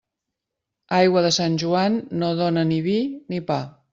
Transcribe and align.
Aigua 0.99 1.23
de 1.25 1.31
Sant 1.35 1.59
Joan 1.65 1.99
no 2.23 2.31
dóna 2.41 2.65
ni 2.73 2.83
vi 2.89 2.99
ni 3.35 3.45
pa. 3.51 3.63